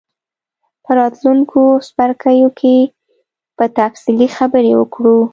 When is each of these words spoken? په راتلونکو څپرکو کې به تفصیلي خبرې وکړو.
په 0.83 0.91
راتلونکو 0.99 1.61
څپرکو 1.87 2.45
کې 2.59 2.77
به 3.57 3.65
تفصیلي 3.77 4.27
خبرې 4.37 4.73
وکړو. 4.75 5.17